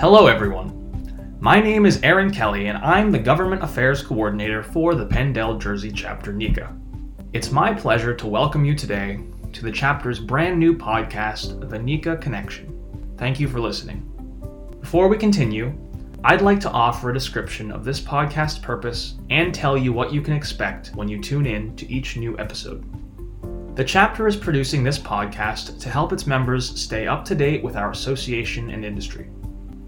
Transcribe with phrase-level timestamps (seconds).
[0.00, 1.36] Hello, everyone.
[1.40, 6.32] My name is Aaron Kelly, and I'm the Government Affairs Coordinator for the Penn-Del-Jersey Chapter
[6.32, 6.74] NECA.
[7.34, 9.20] It's my pleasure to welcome you today
[9.52, 13.12] to the chapter's brand new podcast, The NECA Connection.
[13.18, 14.00] Thank you for listening.
[14.80, 15.78] Before we continue,
[16.24, 20.22] I'd like to offer a description of this podcast's purpose and tell you what you
[20.22, 22.86] can expect when you tune in to each new episode.
[23.76, 27.76] The chapter is producing this podcast to help its members stay up to date with
[27.76, 29.28] our association and industry.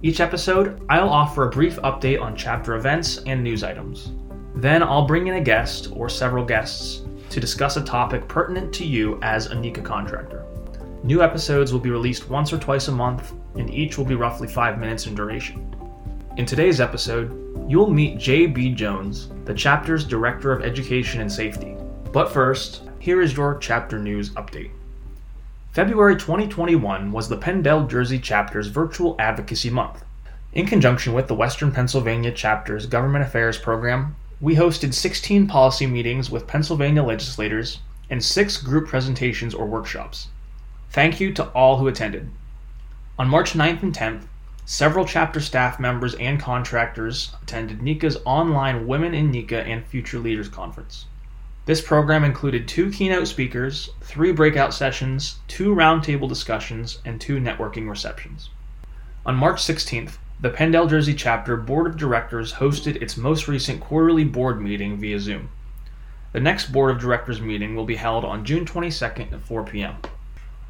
[0.04, 4.10] Each episode, I'll offer a brief update on chapter events and news items.
[4.56, 8.84] Then I'll bring in a guest or several guests to discuss a topic pertinent to
[8.84, 10.44] you as a NECA contractor.
[11.04, 14.48] New episodes will be released once or twice a month, and each will be roughly
[14.48, 15.72] five minutes in duration.
[16.36, 17.30] In today's episode,
[17.70, 18.74] you'll meet J.B.
[18.74, 21.76] Jones, the chapter's Director of Education and Safety.
[22.10, 24.72] But first, here is your chapter news update.
[25.72, 30.04] February 2021 was the Penn-Del-Jersey chapter's virtual advocacy month.
[30.52, 36.30] In conjunction with the Western Pennsylvania chapter's Government Affairs program, we hosted 16 policy meetings
[36.30, 37.78] with Pennsylvania legislators
[38.10, 40.28] and six group presentations or workshops.
[40.90, 42.28] Thank you to all who attended.
[43.18, 44.24] On March 9th and 10th,
[44.66, 50.50] several chapter staff members and contractors attended NECA's online Women in NECA and Future Leaders
[50.50, 51.06] Conference.
[51.64, 57.88] This program included two keynote speakers, three breakout sessions, two roundtable discussions, and two networking
[57.88, 58.50] receptions.
[59.24, 64.60] On March 16th, the Penn-Del-Jersey chapter board of directors hosted its most recent quarterly board
[64.60, 65.50] meeting via Zoom.
[66.32, 69.98] The next board of directors meeting will be held on June 22nd at 4 p.m.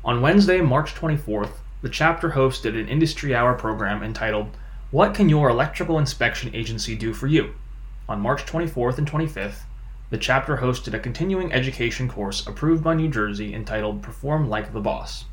[0.05, 4.51] On Wednesday, March 24th, the chapter hosted an industry hour program entitled
[4.91, 7.55] What Can Your Electrical Inspection Agency Do for You?
[8.11, 9.63] On March 24th and 25th,
[10.13, 14.81] the chapter hosted a continuing education course approved by New Jersey entitled Perform Like the
[14.81, 15.25] Boss.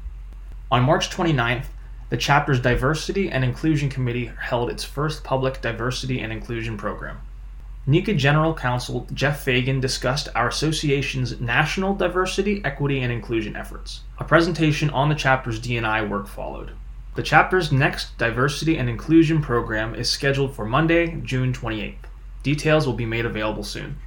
[0.72, 1.66] On March 29th,
[2.10, 7.18] the chapter's Diversity and Inclusion Committee held its first public diversity and inclusion program.
[7.90, 14.04] NECA General Counsel Jeff Fagan discussed our association's national diversity, equity, and inclusion efforts.
[14.18, 16.72] A presentation on the chapter's D&I work followed.
[17.16, 21.96] The chapter's next diversity and inclusion program is scheduled for Monday, June 28th.
[22.44, 23.98] Details will be made available soon.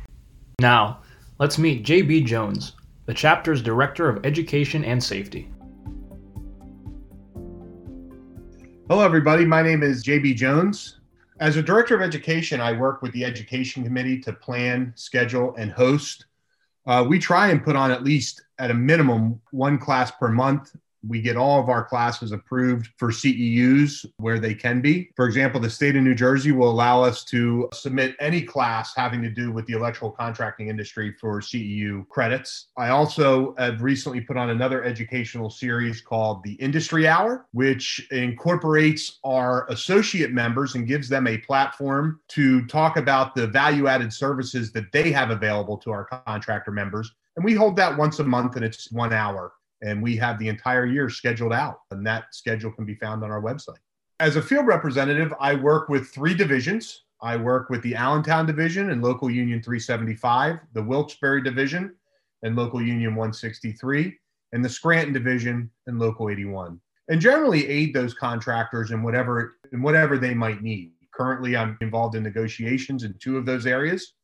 [0.62, 1.00] Now,
[1.40, 2.22] let's meet J.B.
[2.22, 5.50] Jones, the chapter's Director of Education and Safety.
[8.88, 9.44] Hello, everybody.
[9.44, 11.00] My name is JB Jones.
[11.40, 15.72] As a director of education, I work with the education committee to plan, schedule, and
[15.72, 16.26] host.
[16.86, 20.76] Uh, we try and put on at least, at a minimum, one class per month
[21.06, 25.10] we get all of our classes approved for CEUs where they can be.
[25.16, 29.22] For example, the state of New Jersey will allow us to submit any class having
[29.22, 32.68] to do with the electrical contracting industry for CEU credits.
[32.76, 39.18] I also have recently put on another educational series called the Industry Hour, which incorporates
[39.24, 44.72] our associate members and gives them a platform to talk about the value added services
[44.72, 47.12] that they have available to our contractor members.
[47.36, 50.48] And we hold that once a month and it's one hour and we have the
[50.48, 53.78] entire year scheduled out, and that schedule can be found on our website.
[54.20, 57.02] As a field representative, I work with three divisions.
[57.20, 61.94] I work with the Allentown Division and Local Union 375, the Wilkes-Barre Division
[62.42, 64.16] and Local Union 163,
[64.52, 66.80] and the Scranton Division and Local 81.
[67.08, 70.92] And generally aid those contractors in whatever in whatever they might need.
[71.12, 74.14] Currently, I'm involved in negotiations in two of those areas.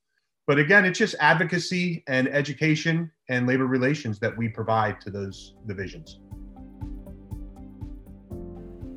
[0.49, 5.53] But again, it's just advocacy and education and labor relations that we provide to those
[5.67, 6.21] divisions.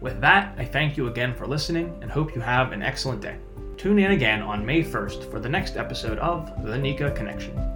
[0.05, 3.39] With that, I thank you again for listening and hope you have an excellent day.
[3.79, 7.74] Tune in again on May 1st for the next episode of The NECA Connection.